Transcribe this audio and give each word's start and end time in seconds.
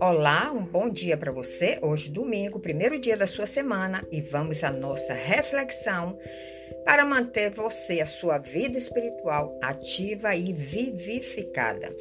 Olá, 0.00 0.52
um 0.52 0.64
bom 0.64 0.90
dia 0.90 1.16
para 1.16 1.32
você. 1.32 1.78
Hoje, 1.80 2.10
domingo, 2.10 2.60
primeiro 2.60 2.98
dia 2.98 3.16
da 3.16 3.26
sua 3.26 3.46
semana, 3.46 4.06
e 4.10 4.20
vamos 4.20 4.62
à 4.62 4.70
nossa 4.70 5.14
reflexão 5.14 6.18
para 6.84 7.04
manter 7.04 7.50
você, 7.50 8.00
a 8.00 8.06
sua 8.06 8.38
vida 8.38 8.76
espiritual 8.76 9.58
ativa 9.62 10.36
e 10.36 10.52
vivificada. 10.52 11.94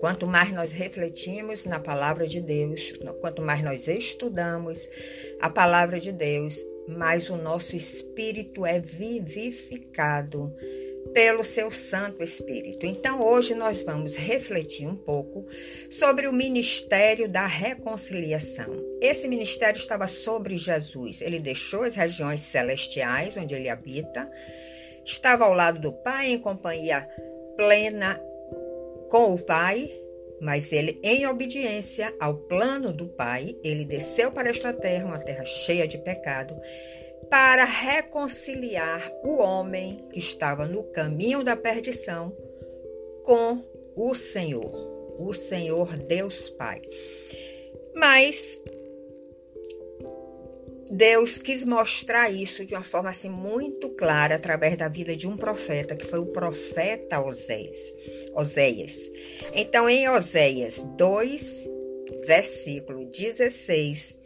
Quanto 0.00 0.26
mais 0.26 0.52
nós 0.52 0.72
refletimos 0.72 1.64
na 1.64 1.80
palavra 1.80 2.26
de 2.26 2.40
Deus, 2.40 2.92
quanto 3.20 3.40
mais 3.40 3.62
nós 3.62 3.88
estudamos 3.88 4.88
a 5.40 5.48
palavra 5.48 5.98
de 5.98 6.12
Deus, 6.12 6.54
mais 6.88 7.28
o 7.30 7.36
nosso 7.36 7.76
espírito 7.76 8.64
é 8.64 8.78
vivificado 8.78 10.54
pelo 11.12 11.44
seu 11.44 11.70
Santo 11.70 12.22
Espírito. 12.22 12.84
Então, 12.84 13.22
hoje 13.22 13.54
nós 13.54 13.82
vamos 13.82 14.16
refletir 14.16 14.86
um 14.86 14.96
pouco 14.96 15.46
sobre 15.90 16.26
o 16.26 16.32
ministério 16.32 17.28
da 17.28 17.46
reconciliação. 17.46 18.70
Esse 19.00 19.26
ministério 19.28 19.78
estava 19.78 20.06
sobre 20.06 20.56
Jesus. 20.56 21.20
Ele 21.20 21.38
deixou 21.38 21.82
as 21.82 21.94
regiões 21.94 22.40
celestiais 22.40 23.36
onde 23.36 23.54
ele 23.54 23.68
habita, 23.68 24.30
estava 25.04 25.44
ao 25.44 25.54
lado 25.54 25.80
do 25.80 25.92
Pai 25.92 26.28
em 26.28 26.38
companhia 26.38 27.08
plena 27.56 28.20
com 29.10 29.32
o 29.32 29.38
Pai, 29.38 29.90
mas 30.40 30.72
ele, 30.72 30.98
em 31.02 31.26
obediência 31.26 32.14
ao 32.20 32.34
plano 32.34 32.92
do 32.92 33.06
Pai, 33.08 33.56
ele 33.62 33.84
desceu 33.84 34.30
para 34.30 34.50
esta 34.50 34.72
terra, 34.72 35.06
uma 35.06 35.18
terra 35.18 35.44
cheia 35.44 35.86
de 35.86 35.98
pecado 35.98 36.54
para 37.30 37.64
reconciliar 37.64 39.10
o 39.24 39.38
homem 39.38 40.06
que 40.10 40.18
estava 40.18 40.66
no 40.66 40.84
caminho 40.84 41.42
da 41.42 41.56
perdição 41.56 42.36
com 43.24 43.64
o 43.96 44.14
Senhor, 44.14 45.16
o 45.18 45.34
Senhor 45.34 45.96
Deus 45.96 46.50
Pai. 46.50 46.80
Mas 47.94 48.60
Deus 50.96 51.36
quis 51.36 51.62
mostrar 51.62 52.30
isso 52.30 52.64
de 52.64 52.74
uma 52.74 52.82
forma 52.82 53.10
assim 53.10 53.28
muito 53.28 53.90
clara 53.90 54.36
através 54.36 54.78
da 54.78 54.88
vida 54.88 55.14
de 55.14 55.28
um 55.28 55.36
profeta, 55.36 55.94
que 55.94 56.06
foi 56.06 56.18
o 56.18 56.32
profeta 56.32 57.20
Oséias. 57.20 57.76
Oséias. 58.34 58.94
Então, 59.52 59.90
em 59.90 60.08
Oséias 60.08 60.82
2, 60.96 61.68
versículo 62.26 63.04
16, 63.10 64.18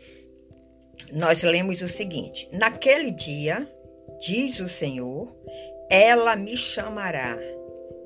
nós 1.13 1.43
lemos 1.43 1.83
o 1.83 1.89
seguinte: 1.89 2.49
Naquele 2.53 3.11
dia, 3.11 3.69
diz 4.21 4.61
o 4.61 4.69
Senhor, 4.69 5.37
ela 5.91 6.37
me 6.37 6.57
chamará 6.57 7.37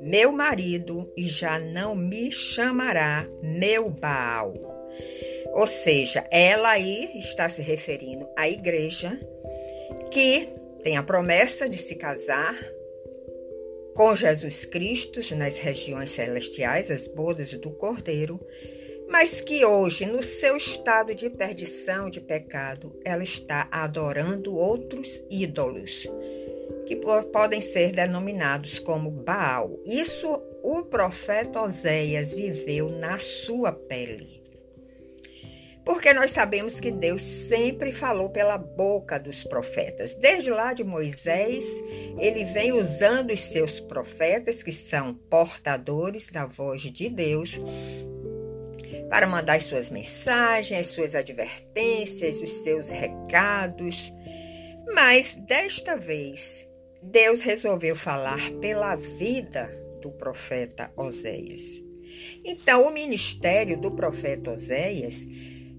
meu 0.01 0.33
marido 0.33 1.13
e 1.15 1.29
já 1.29 1.59
não 1.59 1.95
me 1.95 2.33
chamará 2.33 3.27
meu 3.43 3.91
Baal. 3.91 4.55
Ou 5.55 5.69
seja, 5.69 6.27
ela 6.33 6.71
aí 6.71 7.13
está 7.15 7.49
se 7.49 7.63
referindo 7.63 8.27
à 8.37 8.49
igreja 8.49 9.17
que 10.11 10.49
tem 10.83 10.97
a 10.97 11.03
promessa 11.03 11.69
de 11.69 11.79
se 11.79 11.95
casar 11.95 12.55
com 13.95 14.17
Jesus 14.17 14.65
Cristo 14.65 15.21
nas 15.37 15.57
regiões 15.57 16.11
celestiais, 16.11 16.91
as 16.91 17.07
bodas 17.07 17.53
do 17.53 17.71
Cordeiro, 17.71 18.41
mas 19.09 19.41
que 19.41 19.65
hoje, 19.65 20.07
no 20.07 20.25
seu 20.25 20.57
estado 20.57 21.15
de 21.15 21.31
perdição, 21.31 22.11
de 22.11 22.21
pecado, 22.21 22.93
ela 23.05 23.23
está 23.23 23.69
adorando 23.71 24.57
outros 24.57 25.23
ídolos, 25.31 26.09
que 26.85 26.97
podem 27.33 27.61
ser 27.61 27.93
denominados 27.93 28.81
como 28.81 29.09
Baal. 29.09 29.79
Isso 29.87 30.43
o 30.65 30.83
profeta 30.83 31.63
Oséias 31.63 32.35
viveu 32.35 32.89
na 32.89 33.19
sua 33.19 33.71
pele. 33.71 34.44
Porque 35.85 36.15
nós 36.15 36.31
sabemos 36.31 36.81
que 36.81 36.91
Deus 36.91 37.21
sempre 37.21 37.93
falou 37.93 38.31
pela 38.31 38.57
boca 38.57 39.19
dos 39.19 39.45
profetas. 39.45 40.15
Desde 40.15 40.51
lá 40.51 40.73
de 40.73 40.83
Moisés, 40.83 41.65
ele 42.19 42.45
vem 42.47 42.73
usando 42.73 43.33
os 43.33 43.41
seus 43.41 43.81
profetas, 43.81 44.63
que 44.63 44.73
são 44.73 45.15
portadores 45.15 46.31
da 46.31 46.47
voz 46.47 46.81
de 46.81 47.11
Deus, 47.11 47.59
para 49.11 49.27
mandar 49.27 49.57
as 49.57 49.65
suas 49.65 49.91
mensagens, 49.91 50.81
as 50.81 50.87
suas 50.87 51.15
advertências, 51.15 52.41
os 52.41 52.63
seus 52.63 52.89
recados. 52.89 54.11
Mas 54.95 55.37
desta 55.47 55.97
vez, 55.97 56.67
Deus 57.03 57.43
resolveu 57.43 57.95
falar 57.95 58.41
pela 58.61 58.97
vida 58.97 59.71
do 60.01 60.11
profeta 60.11 60.91
Oséias. 60.97 61.63
Então, 62.43 62.87
o 62.87 62.93
ministério 62.93 63.79
do 63.79 63.91
profeta 63.91 64.53
Oséias 64.53 65.27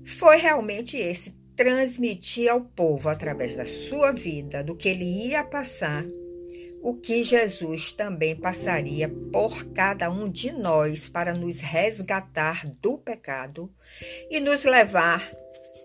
foi 0.05 0.37
realmente 0.37 0.97
esse: 0.97 1.33
transmitir 1.55 2.49
ao 2.49 2.61
povo, 2.61 3.09
através 3.09 3.55
da 3.55 3.65
sua 3.65 4.11
vida, 4.11 4.63
do 4.63 4.75
que 4.75 4.89
ele 4.89 5.27
ia 5.27 5.43
passar 5.43 6.05
o 6.85 6.93
que 6.93 7.23
Jesus 7.23 7.91
também 7.91 8.35
passaria 8.35 9.09
por 9.33 9.65
cada 9.73 10.07
um 10.11 10.29
de 10.29 10.51
nós 10.51 11.09
para 11.09 11.33
nos 11.33 11.59
resgatar 11.59 12.63
do 12.79 12.95
pecado 12.95 13.73
e 14.29 14.39
nos 14.39 14.63
levar 14.63 15.27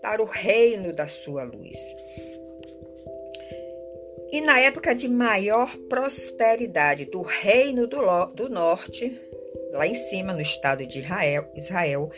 para 0.02 0.22
o 0.22 0.26
reino 0.26 0.92
da 0.92 1.08
sua 1.08 1.42
luz. 1.42 1.78
E 4.30 4.42
na 4.42 4.60
época 4.60 4.94
de 4.94 5.08
maior 5.08 5.74
prosperidade 5.88 7.06
do 7.06 7.22
reino 7.22 7.86
do, 7.86 8.26
do 8.34 8.50
norte, 8.50 9.18
lá 9.72 9.86
em 9.86 9.94
cima, 9.94 10.32
no 10.32 10.40
estado 10.40 10.86
de 10.86 11.00
Israel, 11.00 11.50
Israel, 11.54 12.10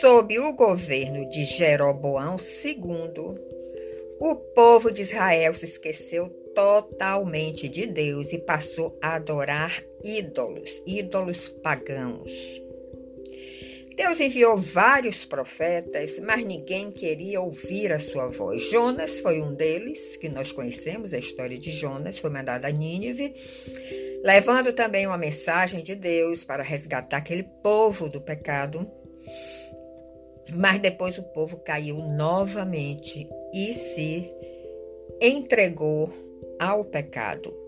sob 0.00 0.38
o 0.38 0.52
governo 0.52 1.28
de 1.28 1.44
Jeroboão 1.44 2.36
II, 2.64 3.38
o 4.18 4.34
povo 4.54 4.90
de 4.90 5.02
Israel 5.02 5.54
se 5.54 5.66
esqueceu 5.66 6.28
totalmente 6.54 7.68
de 7.68 7.86
Deus 7.86 8.32
e 8.32 8.38
passou 8.38 8.96
a 9.02 9.16
adorar 9.16 9.84
ídolos, 10.02 10.82
ídolos 10.86 11.50
pagãos. 11.62 12.32
Deus 13.96 14.20
enviou 14.20 14.58
vários 14.58 15.24
profetas, 15.24 16.18
mas 16.18 16.44
ninguém 16.44 16.92
queria 16.92 17.40
ouvir 17.40 17.90
a 17.90 17.98
sua 17.98 18.28
voz. 18.28 18.62
Jonas 18.70 19.20
foi 19.20 19.40
um 19.40 19.54
deles, 19.54 20.18
que 20.18 20.28
nós 20.28 20.52
conhecemos 20.52 21.14
a 21.14 21.18
história 21.18 21.56
de 21.58 21.70
Jonas, 21.70 22.18
foi 22.18 22.28
mandado 22.28 22.66
a 22.66 22.70
Nínive, 22.70 23.34
levando 24.22 24.74
também 24.74 25.06
uma 25.06 25.16
mensagem 25.16 25.82
de 25.82 25.94
Deus 25.94 26.44
para 26.44 26.62
resgatar 26.62 27.16
aquele 27.16 27.44
povo 27.62 28.06
do 28.06 28.20
pecado. 28.20 28.86
Mas 30.54 30.78
depois 30.78 31.16
o 31.16 31.22
povo 31.22 31.56
caiu 31.56 31.96
novamente 31.96 33.26
e 33.54 33.72
se 33.72 34.30
entregou 35.22 36.12
ao 36.60 36.84
pecado. 36.84 37.65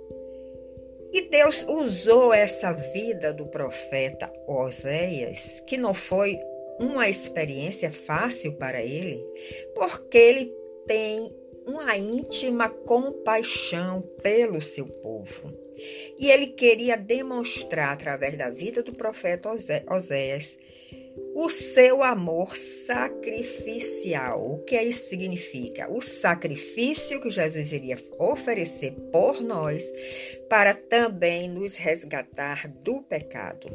E 1.13 1.23
Deus 1.29 1.65
usou 1.67 2.33
essa 2.33 2.73
vida 2.73 3.33
do 3.33 3.47
profeta 3.47 4.33
Oséias, 4.47 5.61
que 5.67 5.77
não 5.77 5.95
foi 5.95 6.39
uma 6.79 7.09
experiência 7.09 7.91
fácil 7.91 8.53
para 8.55 8.83
ele, 8.83 9.25
porque 9.75 10.19
ele 10.19 10.53
tem 10.87 11.35
uma 11.67 11.97
íntima 11.97 12.69
compaixão 12.69 14.03
pelo 14.23 14.61
seu 14.61 14.87
povo. 14.87 15.53
E 16.19 16.31
ele 16.31 16.49
queria 16.49 16.97
demonstrar, 16.97 17.93
através 17.93 18.37
da 18.37 18.51
vida 18.51 18.83
do 18.83 18.93
profeta 18.93 19.51
Oséias, 19.91 20.57
o 21.39 21.49
seu 21.49 22.03
amor 22.03 22.57
sacrificial. 22.57 24.45
O 24.55 24.59
que 24.65 24.75
isso 24.83 25.09
significa? 25.09 25.89
O 25.89 26.03
sacrifício 26.03 27.21
que 27.21 27.31
Jesus 27.31 27.71
iria 27.71 27.97
oferecer 28.19 28.91
por 29.13 29.41
nós 29.41 29.85
para 30.51 30.75
também 30.75 31.49
nos 31.49 31.77
resgatar 31.77 32.67
do 32.83 33.03
pecado. 33.03 33.69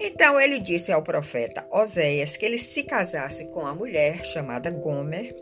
Então 0.00 0.40
ele 0.40 0.58
disse 0.58 0.90
ao 0.90 1.02
profeta 1.02 1.68
Oséias 1.70 2.34
que 2.34 2.46
ele 2.46 2.58
se 2.58 2.82
casasse 2.82 3.44
com 3.48 3.66
a 3.66 3.74
mulher 3.74 4.24
chamada 4.24 4.70
Gomer. 4.70 5.36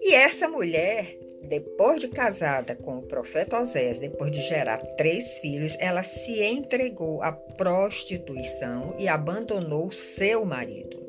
E 0.00 0.12
essa 0.12 0.48
mulher 0.48 1.16
depois 1.48 2.00
de 2.00 2.08
casada 2.08 2.74
com 2.74 2.98
o 2.98 3.02
profeta 3.02 3.60
Osés, 3.60 3.98
depois 3.98 4.30
de 4.30 4.40
gerar 4.42 4.78
três 4.96 5.38
filhos, 5.38 5.76
ela 5.78 6.02
se 6.02 6.42
entregou 6.42 7.22
à 7.22 7.32
prostituição 7.32 8.94
e 8.98 9.08
abandonou 9.08 9.90
seu 9.90 10.44
marido. 10.44 11.02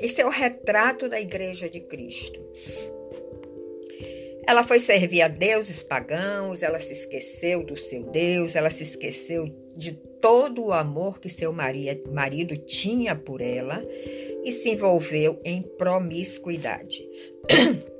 Esse 0.00 0.20
é 0.20 0.26
o 0.26 0.30
retrato 0.30 1.08
da 1.08 1.20
igreja 1.20 1.68
de 1.68 1.80
Cristo. 1.80 2.40
Ela 4.46 4.62
foi 4.62 4.78
servir 4.78 5.22
a 5.22 5.28
deuses 5.28 5.82
pagãos, 5.82 6.62
ela 6.62 6.78
se 6.78 6.92
esqueceu 6.92 7.64
do 7.64 7.76
seu 7.76 8.04
Deus, 8.04 8.54
ela 8.54 8.70
se 8.70 8.84
esqueceu 8.84 9.48
de 9.76 9.92
todo 10.20 10.66
o 10.66 10.72
amor 10.72 11.18
que 11.18 11.28
seu 11.28 11.52
marido 11.52 12.56
tinha 12.56 13.16
por 13.16 13.40
ela 13.40 13.84
e 14.44 14.52
se 14.52 14.70
envolveu 14.70 15.38
em 15.44 15.62
promiscuidade. 15.62 17.04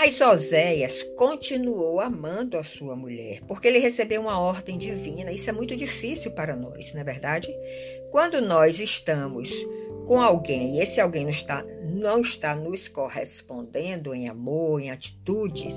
Mas 0.00 0.20
Oséias 0.20 1.02
continuou 1.16 2.00
amando 2.00 2.56
a 2.56 2.62
sua 2.62 2.94
mulher, 2.94 3.40
porque 3.48 3.66
ele 3.66 3.80
recebeu 3.80 4.20
uma 4.20 4.38
ordem 4.38 4.78
divina. 4.78 5.32
Isso 5.32 5.50
é 5.50 5.52
muito 5.52 5.74
difícil 5.74 6.30
para 6.30 6.54
nós, 6.54 6.94
não 6.94 7.00
é 7.00 7.04
verdade? 7.04 7.52
Quando 8.12 8.40
nós 8.40 8.78
estamos 8.78 9.50
com 10.06 10.20
alguém 10.20 10.76
e 10.76 10.80
esse 10.80 11.00
alguém 11.00 11.24
não 11.24 11.32
está, 11.32 11.64
não 11.82 12.20
está 12.20 12.54
nos 12.54 12.86
correspondendo 12.86 14.14
em 14.14 14.28
amor, 14.28 14.80
em 14.80 14.92
atitudes, 14.92 15.74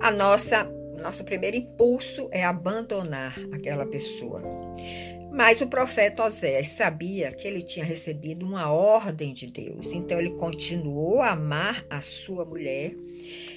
a 0.00 0.10
nossa 0.10 0.64
nosso 1.00 1.22
primeiro 1.22 1.56
impulso 1.56 2.28
é 2.32 2.44
abandonar 2.44 3.38
aquela 3.52 3.86
pessoa. 3.86 4.42
Mas 5.30 5.60
o 5.60 5.68
profeta 5.68 6.24
Oséias 6.24 6.68
sabia 6.68 7.30
que 7.30 7.46
ele 7.46 7.62
tinha 7.62 7.84
recebido 7.84 8.44
uma 8.44 8.72
ordem 8.72 9.32
de 9.32 9.46
Deus, 9.46 9.92
então 9.92 10.18
ele 10.18 10.30
continuou 10.38 11.20
a 11.20 11.30
amar 11.30 11.86
a 11.88 12.00
sua 12.00 12.44
mulher 12.44 12.96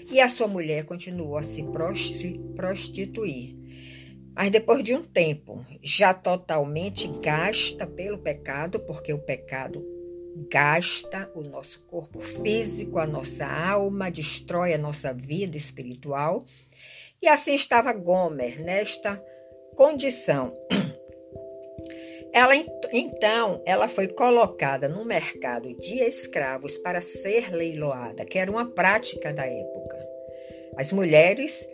e 0.10 0.20
a 0.20 0.30
sua 0.30 0.48
mulher 0.48 0.86
continuou 0.86 1.38
a 1.38 1.44
se 1.44 1.64
prostituir. 2.56 3.56
Mas 4.36 4.52
depois 4.52 4.84
de 4.84 4.94
um 4.94 5.04
tempo, 5.04 5.66
já 5.82 6.14
totalmente 6.14 7.08
gasta 7.22 7.88
pelo 7.88 8.20
pecado, 8.20 8.80
porque 8.82 9.12
o 9.12 9.18
pecado 9.18 9.84
gasta 10.50 11.30
o 11.34 11.42
nosso 11.42 11.82
corpo 11.88 12.20
físico, 12.20 13.00
a 13.00 13.08
nossa 13.08 13.48
alma, 13.48 14.12
destrói 14.12 14.74
a 14.74 14.78
nossa 14.78 15.12
vida 15.12 15.58
espiritual. 15.58 16.44
E 17.20 17.28
assim 17.28 17.56
estava 17.56 17.92
Gomer 17.94 18.62
nesta 18.62 19.22
condição. 19.76 20.56
Ela 22.34 22.56
então, 22.92 23.62
ela 23.66 23.88
foi 23.88 24.08
colocada 24.08 24.88
no 24.88 25.04
mercado 25.04 25.74
de 25.74 26.00
escravos 26.00 26.78
para 26.78 27.02
ser 27.02 27.54
leiloada, 27.54 28.26
que 28.26 28.38
era 28.38 28.50
uma 28.50 28.66
prática 28.66 29.34
da 29.34 29.46
época. 29.46 30.08
As 30.78 30.92
mulheres 30.92 31.68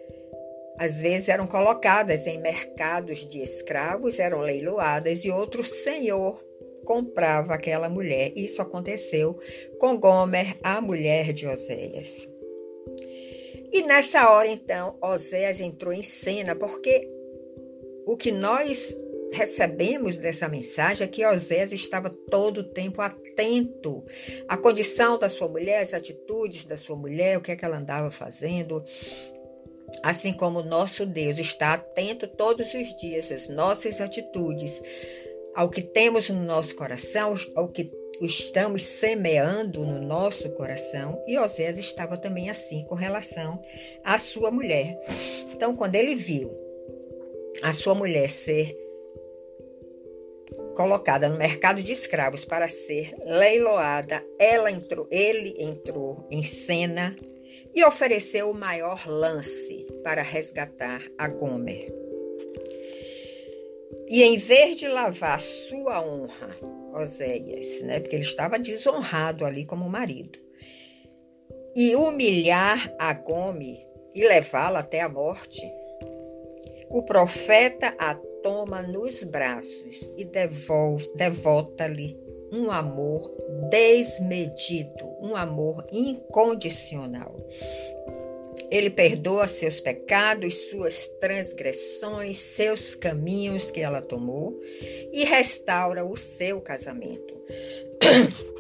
às 0.78 1.02
vezes 1.02 1.30
eram 1.30 1.46
colocadas 1.46 2.26
em 2.26 2.40
mercados 2.40 3.28
de 3.30 3.42
escravos, 3.42 4.18
eram 4.18 4.40
leiloadas 4.40 5.24
e 5.24 5.30
outro 5.30 5.64
senhor 5.64 6.44
comprava 6.84 7.54
aquela 7.54 7.88
mulher. 7.88 8.34
Isso 8.36 8.62
aconteceu 8.62 9.40
com 9.80 9.98
Gomer, 9.98 10.58
a 10.64 10.82
mulher 10.82 11.32
de 11.32 11.48
Oséias. 11.48 12.28
E 13.72 13.82
nessa 13.84 14.30
hora, 14.30 14.48
então, 14.48 14.98
Oséias 15.02 15.60
entrou 15.60 15.94
em 15.94 16.04
cena, 16.04 16.56
porque 16.56 17.08
o 18.06 18.18
que 18.18 18.32
nós 18.32 18.96
recebemos 19.34 20.18
dessa 20.18 20.48
mensagem 20.48 21.06
é 21.06 21.10
que 21.10 21.26
Osés 21.26 21.72
estava 21.72 22.10
todo 22.10 22.60
o 22.60 22.64
tempo 22.64 23.02
atento 23.02 24.06
à 24.48 24.56
condição 24.56 25.18
da 25.18 25.28
sua 25.30 25.48
mulher, 25.48 25.82
às 25.82 25.94
atitudes 25.94 26.66
da 26.66 26.78
sua 26.78 26.96
mulher, 26.96 27.38
o 27.38 27.42
que 27.42 27.52
é 27.52 27.56
que 27.56 27.66
ela 27.66 27.78
andava 27.78 28.12
fazendo. 28.12 28.84
Assim 30.04 30.34
como 30.34 30.60
o 30.60 30.64
nosso 30.64 31.06
Deus 31.06 31.38
está 31.38 31.74
atento 31.74 32.28
todos 32.28 32.74
os 32.74 32.96
dias 32.96 33.32
às 33.32 33.50
nossas 33.50 34.00
atitudes, 34.00 34.82
ao 35.56 35.70
que 35.70 35.82
temos 35.82 36.30
no 36.30 36.44
nosso 36.44 36.76
coração, 36.76 37.36
ao 37.56 37.68
que 37.68 37.92
estamos 38.22 38.84
semeando 38.84 39.86
no 39.86 40.02
nosso 40.02 40.50
coração. 40.52 41.22
E 41.28 41.38
Osés 41.38 41.78
estava 41.78 42.18
também 42.18 42.50
assim 42.50 42.86
com 42.86 42.96
relação 42.96 43.60
à 44.04 44.18
sua 44.20 44.52
mulher. 44.52 44.98
Então, 45.52 45.76
quando 45.76 45.96
ele 45.96 46.16
viu 46.16 46.52
a 47.62 47.72
sua 47.72 47.94
mulher 47.96 48.30
ser 48.30 48.83
colocada 50.76 51.30
no 51.30 51.38
mercado 51.38 51.82
de 51.82 51.94
escravos 51.94 52.46
para 52.46 52.68
ser 52.68 53.16
leiloada, 53.26 54.24
ela 54.38 54.72
entrou, 54.72 55.08
ele 55.12 55.56
entrou 55.58 56.28
em 56.30 56.44
cena 56.44 57.16
e 57.74 57.84
ofereceu 57.84 58.50
o 58.50 58.54
maior 58.54 59.08
lance 59.08 59.86
para 60.04 60.22
resgatar 60.22 61.02
a 61.18 61.28
Gomer. 61.28 61.92
E 64.08 64.24
em 64.24 64.38
vez 64.38 64.78
de 64.78 64.88
lavar 64.88 65.42
sua 65.42 66.02
honra, 66.02 66.56
Oséias, 66.94 67.82
né, 67.82 68.00
porque 68.00 68.16
ele 68.16 68.24
estava 68.24 68.60
desonrado 68.60 69.46
ali 69.46 69.66
como 69.66 69.90
marido, 69.90 70.38
e 71.76 71.96
humilhar 71.96 72.94
a 73.00 73.14
Gomer 73.14 73.80
e 74.14 74.28
levá-la 74.28 74.80
até 74.80 75.02
a 75.02 75.10
morte, 75.10 75.62
o 76.90 77.02
profeta 77.02 77.96
a 77.98 78.14
toma 78.44 78.82
nos 78.82 79.24
braços 79.24 80.12
e 80.18 80.26
devolve, 80.26 81.10
devota-lhe 81.16 82.16
um 82.52 82.70
amor 82.70 83.34
desmedido, 83.72 85.06
um 85.20 85.36
amor 85.36 85.88
incondicional. 85.92 87.36
Ele 88.70 88.90
perdoa 88.90 89.48
seus 89.48 89.80
pecados, 89.80 90.54
suas 90.70 91.08
transgressões, 91.20 92.38
seus 92.38 92.94
caminhos 92.94 93.72
que 93.72 93.82
ela 93.82 94.02
tomou 94.02 94.60
e 95.12 95.24
restaura 95.24 96.06
o 96.06 96.16
seu 96.18 96.62
casamento. 96.62 97.34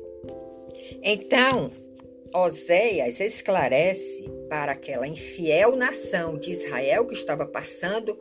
Então, 1.05 1.69
Oséias 2.33 3.19
esclarece 3.19 4.31
para 4.49 4.71
aquela 4.71 5.05
infiel 5.05 5.75
nação 5.75 6.37
de 6.37 6.51
Israel 6.51 7.05
que 7.05 7.13
estava 7.13 7.45
passando 7.45 8.17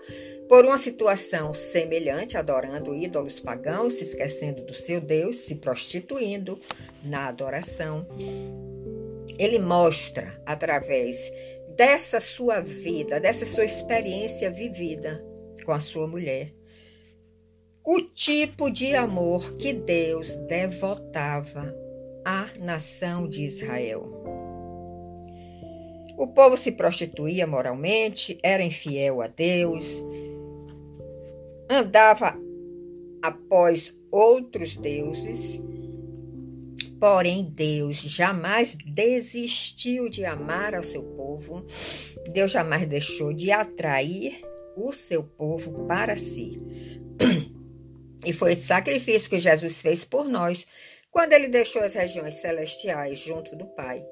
por 0.52 0.66
uma 0.66 0.76
situação 0.76 1.54
semelhante, 1.54 2.36
adorando 2.36 2.94
ídolos 2.94 3.40
pagãos, 3.40 3.94
se 3.94 4.02
esquecendo 4.02 4.62
do 4.66 4.74
seu 4.74 5.00
Deus, 5.00 5.36
se 5.36 5.54
prostituindo 5.54 6.60
na 7.02 7.28
adoração. 7.28 8.06
Ele 9.38 9.58
mostra 9.58 10.38
através 10.44 11.16
dessa 11.74 12.20
sua 12.20 12.60
vida, 12.60 13.18
dessa 13.18 13.46
sua 13.46 13.64
experiência 13.64 14.50
vivida 14.50 15.24
com 15.64 15.72
a 15.72 15.80
sua 15.80 16.06
mulher, 16.06 16.52
o 17.82 18.02
tipo 18.02 18.70
de 18.70 18.94
amor 18.94 19.56
que 19.56 19.72
Deus 19.72 20.36
devotava 20.48 21.74
à 22.26 22.50
nação 22.60 23.26
de 23.26 23.42
Israel. 23.42 24.02
O 26.18 26.26
povo 26.26 26.58
se 26.58 26.72
prostituía 26.72 27.46
moralmente, 27.46 28.38
era 28.42 28.62
infiel 28.62 29.22
a 29.22 29.28
Deus, 29.28 29.86
andava 31.72 32.38
após 33.22 33.96
outros 34.10 34.76
deuses, 34.76 35.60
porém 37.00 37.44
Deus 37.44 37.98
jamais 37.98 38.76
desistiu 38.84 40.08
de 40.08 40.24
amar 40.24 40.74
ao 40.74 40.82
seu 40.82 41.02
povo, 41.02 41.64
Deus 42.30 42.50
jamais 42.50 42.86
deixou 42.86 43.32
de 43.32 43.50
atrair 43.50 44.42
o 44.76 44.92
seu 44.92 45.22
povo 45.22 45.86
para 45.86 46.16
si. 46.16 46.60
E 48.24 48.32
foi 48.32 48.52
esse 48.52 48.66
sacrifício 48.66 49.28
que 49.28 49.40
Jesus 49.40 49.80
fez 49.80 50.04
por 50.04 50.28
nós 50.28 50.66
quando 51.10 51.32
ele 51.32 51.48
deixou 51.48 51.82
as 51.82 51.94
regiões 51.94 52.36
celestiais 52.36 53.18
junto 53.18 53.56
do 53.56 53.66
Pai. 53.66 54.02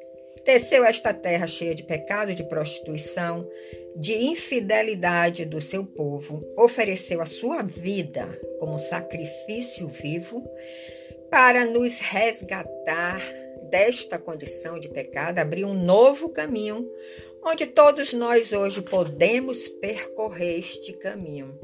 Teceu 0.45 0.85
esta 0.85 1.13
terra 1.13 1.47
cheia 1.47 1.75
de 1.75 1.83
pecado, 1.83 2.35
de 2.35 2.45
prostituição, 2.45 3.49
de 3.97 4.15
infidelidade 4.15 5.45
do 5.45 5.61
seu 5.61 5.85
povo, 5.85 6.45
ofereceu 6.57 7.21
a 7.21 7.27
sua 7.27 7.63
vida 7.63 8.41
como 8.59 8.79
sacrifício 8.79 9.89
vivo 9.89 10.43
para 11.31 11.65
nos 11.65 11.99
resgatar 12.01 13.21
desta 13.71 14.19
condição 14.19 14.79
de 14.79 14.89
pecado, 14.89 15.39
abrir 15.39 15.65
um 15.65 15.75
novo 15.75 16.29
caminho, 16.29 16.91
onde 17.45 17.67
todos 17.67 18.13
nós 18.13 18.53
hoje 18.53 18.83
podemos 18.83 19.69
percorrer 19.69 20.59
este 20.59 20.93
caminho 20.95 21.59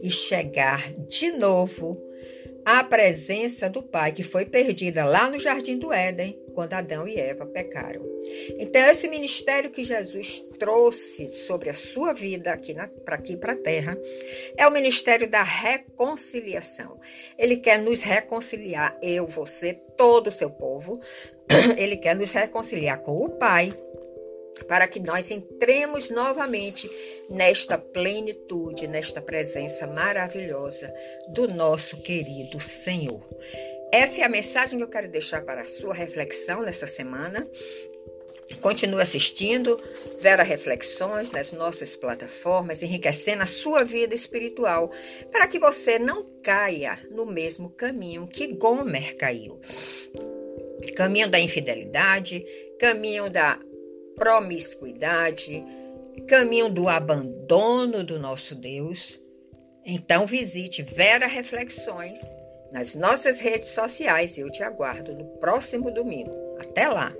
e 0.00 0.10
chegar 0.10 0.92
de 0.92 1.32
novo 1.32 2.09
à 2.78 2.84
presença 2.84 3.68
do 3.68 3.82
Pai, 3.82 4.12
que 4.12 4.22
foi 4.22 4.44
perdida 4.44 5.04
lá 5.04 5.28
no 5.28 5.40
Jardim 5.40 5.76
do 5.76 5.92
Éden, 5.92 6.38
quando 6.54 6.74
Adão 6.74 7.08
e 7.08 7.18
Eva 7.18 7.44
pecaram. 7.44 8.00
Então, 8.60 8.86
esse 8.86 9.08
ministério 9.08 9.70
que 9.70 9.82
Jesus 9.82 10.40
trouxe 10.56 11.32
sobre 11.32 11.68
a 11.68 11.74
sua 11.74 12.12
vida 12.12 12.52
aqui 12.52 12.76
para 13.04 13.16
aqui 13.16 13.36
para 13.36 13.54
a 13.54 13.56
terra 13.56 13.98
é 14.56 14.68
o 14.68 14.70
ministério 14.70 15.28
da 15.28 15.42
reconciliação. 15.42 17.00
Ele 17.36 17.56
quer 17.56 17.78
nos 17.80 18.02
reconciliar, 18.02 18.96
eu, 19.02 19.26
você, 19.26 19.74
todo 19.96 20.28
o 20.28 20.32
seu 20.32 20.48
povo. 20.48 21.00
Ele 21.76 21.96
quer 21.96 22.14
nos 22.14 22.30
reconciliar 22.30 23.00
com 23.00 23.24
o 23.24 23.30
Pai 23.30 23.76
para 24.66 24.86
que 24.86 25.00
nós 25.00 25.30
entremos 25.30 26.10
novamente 26.10 26.90
nesta 27.28 27.78
plenitude, 27.78 28.86
nesta 28.86 29.20
presença 29.20 29.86
maravilhosa 29.86 30.92
do 31.28 31.48
nosso 31.48 31.96
querido 32.02 32.60
Senhor. 32.60 33.22
Essa 33.92 34.20
é 34.20 34.24
a 34.24 34.28
mensagem 34.28 34.78
que 34.78 34.84
eu 34.84 34.88
quero 34.88 35.08
deixar 35.08 35.42
para 35.42 35.62
a 35.62 35.68
sua 35.68 35.94
reflexão 35.94 36.62
nessa 36.62 36.86
semana. 36.86 37.48
Continue 38.60 39.00
assistindo 39.00 39.80
Vera 40.20 40.42
Reflexões 40.42 41.30
nas 41.30 41.52
nossas 41.52 41.96
plataformas, 41.96 42.82
enriquecendo 42.82 43.42
a 43.42 43.46
sua 43.46 43.84
vida 43.84 44.14
espiritual, 44.14 44.90
para 45.30 45.46
que 45.46 45.58
você 45.58 45.98
não 45.98 46.24
caia 46.42 46.98
no 47.10 47.26
mesmo 47.26 47.70
caminho 47.70 48.26
que 48.26 48.48
Gomer 48.48 49.16
caiu. 49.16 49.60
Caminho 50.96 51.30
da 51.30 51.38
infidelidade, 51.38 52.44
caminho 52.78 53.30
da 53.30 53.58
promiscuidade, 54.16 55.64
caminho 56.28 56.68
do 56.68 56.88
abandono 56.88 58.04
do 58.04 58.18
nosso 58.18 58.54
Deus, 58.54 59.20
então 59.84 60.26
visite 60.26 60.82
Vera 60.82 61.26
Reflexões 61.26 62.20
nas 62.72 62.94
nossas 62.94 63.40
redes 63.40 63.70
sociais 63.70 64.38
eu 64.38 64.50
te 64.50 64.62
aguardo 64.62 65.12
no 65.14 65.24
próximo 65.38 65.90
domingo. 65.90 66.30
Até 66.60 66.88
lá! 66.88 67.12